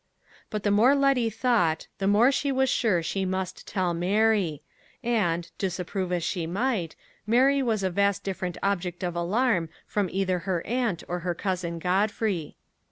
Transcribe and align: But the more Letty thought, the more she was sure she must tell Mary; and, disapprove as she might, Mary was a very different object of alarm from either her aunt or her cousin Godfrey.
But 0.49 0.63
the 0.63 0.71
more 0.71 0.95
Letty 0.95 1.29
thought, 1.29 1.85
the 1.99 2.07
more 2.07 2.31
she 2.31 2.51
was 2.51 2.71
sure 2.71 3.03
she 3.03 3.23
must 3.23 3.67
tell 3.67 3.93
Mary; 3.93 4.63
and, 5.03 5.51
disapprove 5.59 6.11
as 6.11 6.23
she 6.23 6.47
might, 6.47 6.95
Mary 7.27 7.61
was 7.61 7.83
a 7.83 7.91
very 7.91 8.15
different 8.23 8.57
object 8.63 9.03
of 9.03 9.15
alarm 9.15 9.69
from 9.85 10.09
either 10.11 10.39
her 10.39 10.65
aunt 10.65 11.03
or 11.07 11.19
her 11.19 11.35
cousin 11.35 11.77
Godfrey. 11.77 12.57